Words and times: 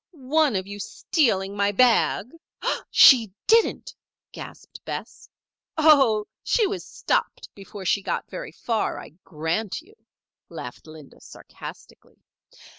One 0.17 0.55
of 0.55 0.65
you 0.65 0.79
stealing 0.79 1.55
my 1.55 1.71
bag" 1.71 2.31
"She 2.89 3.31
didn't!" 3.45 3.93
gasped 4.31 4.83
Bess. 4.83 5.29
"Oh, 5.77 6.25
she 6.41 6.65
was 6.65 6.83
stopped 6.83 7.49
before 7.53 7.85
she 7.85 8.01
got 8.01 8.27
very 8.27 8.51
far, 8.51 8.99
I 8.99 9.09
grant 9.23 9.79
you," 9.79 9.93
laughed 10.49 10.87
Linda, 10.87 11.21
sarcastically. 11.21 12.17